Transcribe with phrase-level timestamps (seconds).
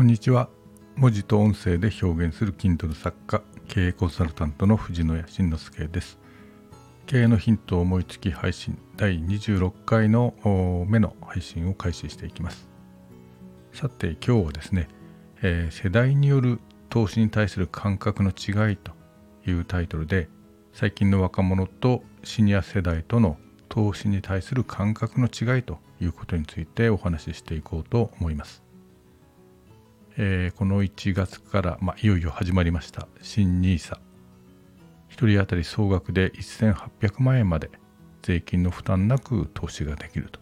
[0.00, 0.48] こんにちは。
[0.96, 6.18] 文字と音声で表現する Kindle 作家経営コンサルタントの藤野谷慎之介です。
[7.04, 10.32] 経営のヒントを思いつき配信第26回の
[10.88, 12.66] 目の配信を開始していきます。
[13.74, 14.88] さて今日はですね、
[15.42, 18.92] えー、世代による投資に対する感覚の違いと
[19.46, 20.30] いうタイトルで
[20.72, 23.36] 最近の若者とシニア世代との
[23.68, 28.69] 投資に対する感覚の違いということについてお話ししていこうと思います。
[30.16, 33.98] えー、この1月から、まあ、いよいよ始まりました新 NISA。
[35.10, 37.70] 1人当たり総額で1800万円まで
[38.22, 40.40] 税金の負担なく投資ができると。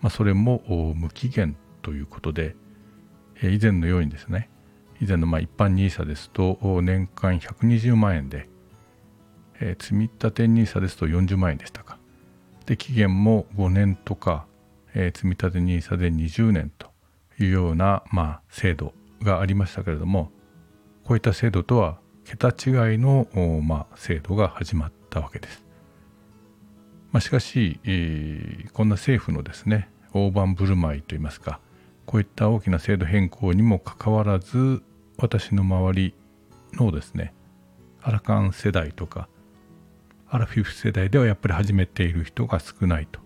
[0.00, 2.54] まあ、それも無期限ということで、
[3.42, 4.48] えー、以前のようにですね、
[5.00, 8.48] 以前のまあ一般 NISA ですと年間120万円で、
[9.60, 11.98] えー、積立 NISA ですと40万円でしたか。
[12.66, 14.46] で期限も5年とか、
[14.94, 16.89] えー、積立 NISA で20年と
[17.40, 20.30] いうような、まあ、制度がありましたけれども
[21.04, 23.26] こういった制度とは桁違いの、
[23.64, 25.64] まあ、制度が始まったわけです。
[27.10, 31.60] まあ、しかし、えー、こんな政府のですね大盤振る舞いといいますか
[32.06, 34.82] こういった大きな制度変更にもかかわらず
[35.18, 36.14] 私の周り
[36.74, 37.34] のですね
[38.02, 39.28] アラカン世代とか
[40.28, 43.20] アラフィフ世代ではやっぱり始めている人が少ないと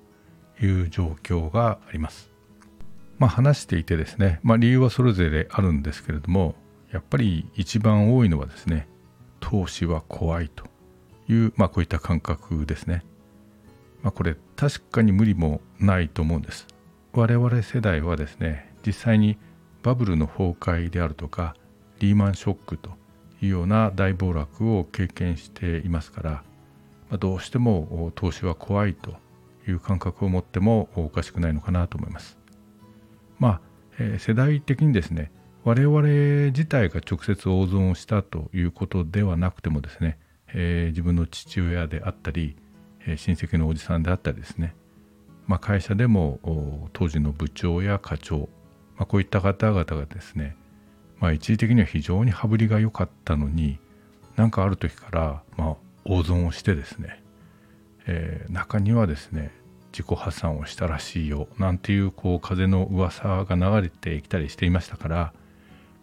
[0.65, 2.34] いう状況があります。
[3.19, 6.55] まあ、話していてですね、まあ、理由はそれぞれあるんですけれども
[6.93, 8.89] やっぱり一番多いのはですね
[9.41, 10.65] 投資は怖いと
[11.29, 13.05] いう、まあ、こういった感覚ですね。
[14.03, 16.67] まあ、これ確かに無理もないと思うんです。
[17.13, 19.39] 我々世代はですね実際に
[19.83, 21.55] バブルの崩壊であるとか
[22.01, 22.91] リーマンショックと
[23.41, 29.15] いうような大暴落を経験していますから、まあ、どうしても投資は怖いと
[29.69, 32.39] いう感覚を持ってもおかしくないのかなと思います。
[33.45, 33.61] まあ、
[33.99, 35.31] えー、世代的にですね
[35.65, 36.01] 我々
[36.47, 40.19] 自体が直接大損をしたということではなくてもですね、
[40.55, 42.57] えー、自分の父親であったり、
[43.07, 44.75] えー、親戚のおじさんであったりですね、
[45.47, 48.49] まあ、会社でも当時の部長や課長、
[48.97, 50.57] まあ、こういった方々がですね、
[51.21, 53.79] まあ、一時的には非常に羽振りが良かったのに
[54.37, 55.77] 何かある時から、まあ、
[56.07, 57.23] 大損をしてですね、
[58.07, 59.53] えー、中にはですね
[59.95, 65.33] 自己破産をしたらしいよなんていうこう風の噂が流れてきたりしていましたから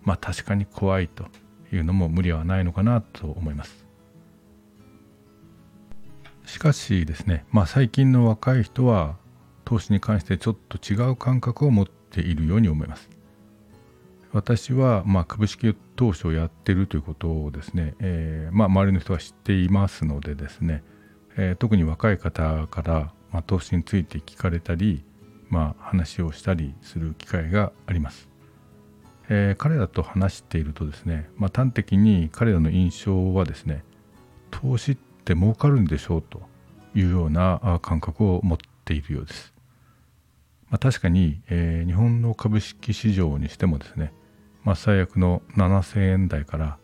[0.03, 1.25] まあ確かに怖いと
[1.73, 3.85] いうのも無理はないのかなと思います。
[6.45, 9.15] しかしですね、まあ、最近の若い人は
[9.63, 13.09] 投資に関してちょっと違う感覚を持っているように思います。
[14.33, 20.83] 私はまあ株式投資をやってるということをですね、えー、まあ周りの人は知っていますのでですね、
[21.37, 25.03] えー、特に若い方からまあ、投資について聞かれたり、
[25.49, 28.29] まあ、話をしたりする機会があります。
[29.29, 33.83] えー、彼らと話しているとですね、まあ、端的に彼らの印象はですね
[34.49, 36.41] 投資って儲かるんでしょうと
[36.93, 39.53] いうような感覚を持っているようです。
[40.69, 44.13] まあ、確かに、えー、日本の株式市場にしてもですね、
[44.63, 46.77] まあ、最悪の7000円台から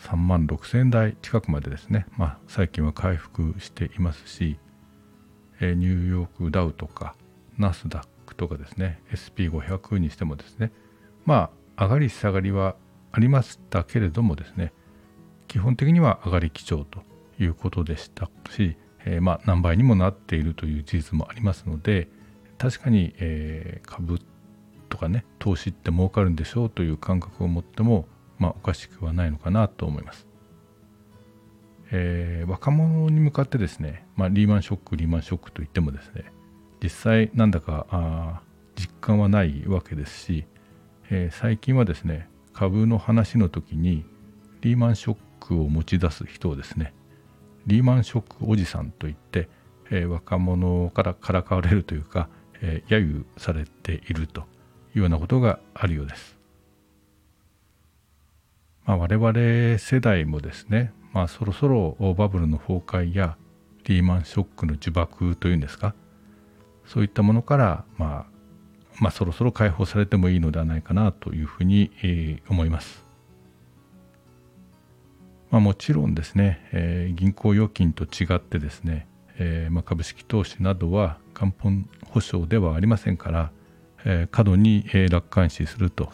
[0.00, 4.58] 3万6000円台近くまでですね、まあ、最近は回復していますし、
[5.62, 7.14] えニューヨークダウとか
[7.56, 10.72] ナスダックとかですね SP500 にしてもですね
[11.24, 12.74] まあ上がり下がりは
[13.12, 14.72] ありましたけれどもですね
[15.46, 17.02] 基本的には上がり基調と
[17.38, 22.08] いうことでしたし、えー、まあ何倍にもなっているという事実もありますので
[22.58, 24.18] 確かに、えー、株
[24.88, 28.08] とかね投資って儲かるんでしょうという感覚を持っても
[28.38, 30.31] まあおかしくはないのかなと思います。
[31.94, 36.32] えー、若者に向かってですね、まあ、リーマンショックリーマンショックといってもですね
[36.82, 38.40] 実際なんだかあ
[38.76, 40.46] 実感はないわけですし、
[41.10, 44.06] えー、最近はですね株の話の時に
[44.62, 46.94] リーマンショックを持ち出す人をですね
[47.66, 49.50] リーマンショックおじさんといって、
[49.90, 52.30] えー、若者からからかわれるというか、
[52.62, 54.40] えー、揶揄されていると
[54.94, 56.38] いうようなことがあるようです。
[58.84, 63.36] まあ、我々世代もですねまあ、そろそろバブルの崩壊や
[63.84, 65.94] リーマンショックの呪縛というんですか
[66.86, 68.32] そういったものから、まあ、
[69.00, 73.04] まあそろそろ解放されてもいいのではないかなというふうに、えー、思います。
[75.50, 79.06] まあ、もちろんですね、えー、銀行預金と違ってですね、
[79.38, 83.52] えーまあ、株式投資などは元本保証ではありませんから、
[84.06, 86.04] えー、過度に、楽観視すると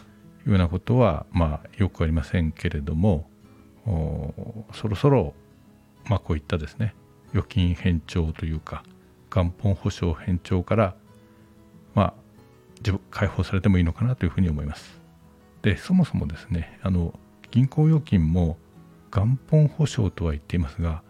[0.45, 3.28] いうようなことは、まあ、よくありませんけれども、
[4.73, 5.33] そろそろ、
[6.05, 6.93] まあ、こういったですね
[7.31, 8.83] 預金偏重というか
[9.29, 10.95] 元本保証偏重から、
[11.93, 12.13] ま
[12.83, 14.99] あ、解放されてもいいのかなというふうに思います。
[15.61, 17.13] でそもそもですねあの
[17.51, 18.57] 銀行預金も
[19.11, 21.03] 元本保証とは言っていますが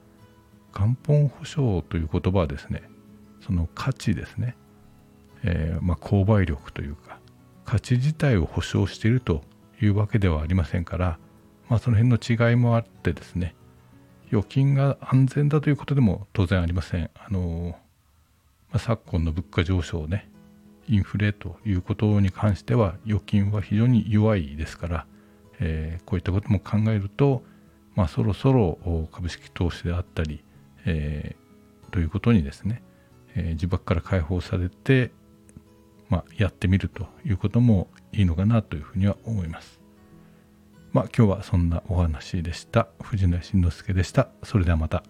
[0.74, 2.84] 元本保証という言葉はですね
[3.46, 4.56] その価値ですね、
[5.44, 7.20] えー、まあ、購買力というか
[7.66, 9.44] 価値自体を保証していると
[9.82, 11.20] いうわけではありませんから、
[11.70, 13.56] まあ、その辺の違いもあってですね
[14.32, 17.10] 預金が安全だということでも当然ありません。
[17.16, 17.76] あの
[18.72, 20.30] まあ、昨今の物価上昇ね
[20.88, 25.06] インフレということに関しては預金は非常に弱いですから、
[25.60, 27.44] えー、こういったことも考えると、
[27.96, 30.44] まあ、そろそろ株式投資であったり、
[30.86, 32.82] えー、ということにですね、
[33.36, 35.12] えー、呪縛から解放されて、
[36.10, 39.80] まあ、やってみるということもいいのかなというふうには思います。
[40.92, 42.88] まあ、今日はそんなお話でした。
[43.02, 44.30] 藤野慎之介でした。
[44.44, 45.04] それではまた。